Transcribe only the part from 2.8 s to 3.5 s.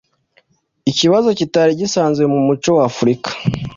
Afurika